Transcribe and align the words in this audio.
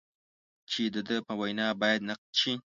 چې 0.69 0.83
د 0.93 0.95
ده 1.07 1.17
په 1.27 1.33
وینا 1.39 1.67
باید 1.81 2.01
نقد 2.09 2.31
شي. 2.39 2.53